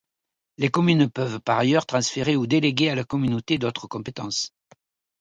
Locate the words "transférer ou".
1.85-2.47